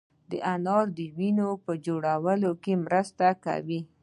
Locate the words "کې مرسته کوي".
2.63-3.79